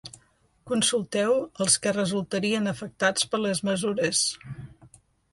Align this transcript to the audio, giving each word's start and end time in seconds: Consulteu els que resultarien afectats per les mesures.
Consulteu 0.69 1.33
els 1.65 1.75
que 1.83 1.93
resultarien 1.97 2.71
afectats 2.71 3.27
per 3.33 3.41
les 3.43 3.61
mesures. 3.69 4.23